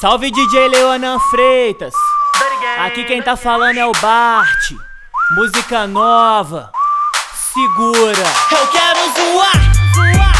[0.00, 1.92] Salve DJ Leonan Freitas.
[2.86, 4.70] Aqui quem tá falando é o Bart.
[5.32, 6.70] Música nova.
[7.34, 8.24] Segura.
[8.52, 10.14] Eu quero zoar.
[10.14, 10.37] Zoar.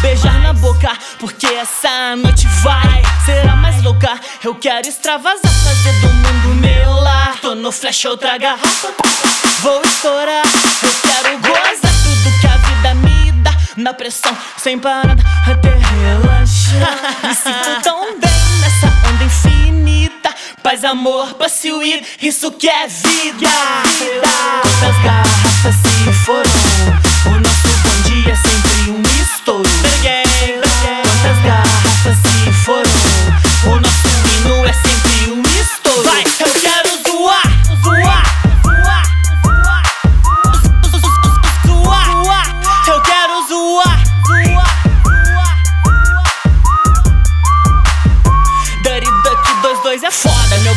[0.00, 4.18] Beijar na boca, porque essa noite vai ser a mais louca.
[4.44, 7.38] Eu quero extravasar, fazer do mundo meu lar.
[7.40, 8.88] Tô no flash, outra garrafa,
[9.60, 10.44] vou estourar.
[10.82, 17.28] Eu quero gozar tudo que a vida me dá, na pressão, sem parada, até relaxar.
[17.28, 18.30] Me sinto tão bem
[18.60, 20.34] nessa onda infinita.
[20.62, 23.48] Paz, amor, passe o ir, isso que é vida.
[24.62, 26.47] Quantas garrafas se foram?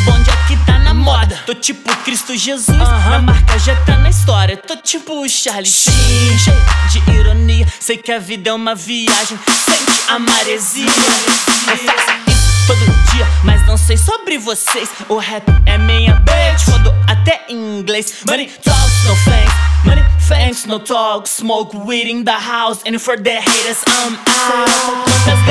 [0.06, 1.42] Bonde aqui tá na moda.
[1.46, 4.58] Tô tipo Cristo Jesus, minha marca já tá na história.
[4.58, 6.58] Tô tipo o Charlie Sheen, cheio
[6.92, 7.68] de ironia.
[7.80, 10.86] Sei que a vida é uma viagem, sente a maresia.
[10.86, 14.90] Eu faço isso todo dia, mas não sei sobre vocês.
[15.10, 18.24] O rap é minha bitch, fodo até em inglês.
[18.28, 19.54] Money talks, no thanks.
[19.84, 21.28] Money thanks, no talk.
[21.28, 25.06] Smoke weed in the house, and for the haters, I'm out.
[25.06, 25.46] Quantas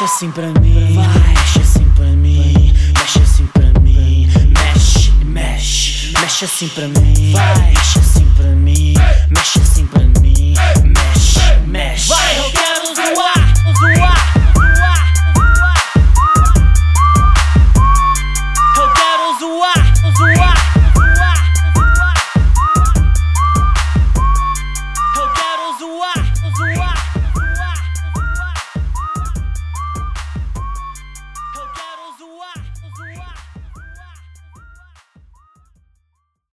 [0.00, 6.44] Mexe assim pra mim, mexe assim pra mim, mexe assim pra mim, mexe, mexe, mexe
[6.46, 8.94] assim pra mim, mexe assim pra mim,
[9.28, 10.54] mexe assim pra mim.